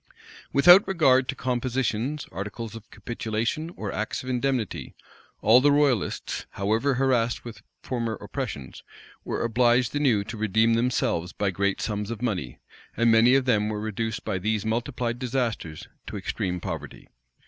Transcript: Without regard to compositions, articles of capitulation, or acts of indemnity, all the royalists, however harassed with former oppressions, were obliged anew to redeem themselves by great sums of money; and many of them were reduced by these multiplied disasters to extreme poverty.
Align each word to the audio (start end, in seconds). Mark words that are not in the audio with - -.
Without 0.51 0.87
regard 0.87 1.29
to 1.29 1.35
compositions, 1.35 2.25
articles 2.31 2.73
of 2.75 2.89
capitulation, 2.89 3.69
or 3.77 3.91
acts 3.93 4.23
of 4.23 4.29
indemnity, 4.29 4.95
all 5.43 5.61
the 5.61 5.71
royalists, 5.71 6.47
however 6.53 6.95
harassed 6.95 7.45
with 7.45 7.61
former 7.83 8.15
oppressions, 8.15 8.81
were 9.23 9.43
obliged 9.43 9.95
anew 9.95 10.23
to 10.23 10.37
redeem 10.37 10.73
themselves 10.73 11.33
by 11.33 11.51
great 11.51 11.79
sums 11.79 12.09
of 12.09 12.19
money; 12.19 12.57
and 12.97 13.11
many 13.11 13.35
of 13.35 13.45
them 13.45 13.69
were 13.69 13.79
reduced 13.79 14.25
by 14.25 14.39
these 14.39 14.65
multiplied 14.65 15.19
disasters 15.19 15.87
to 16.07 16.17
extreme 16.17 16.59
poverty. 16.59 17.07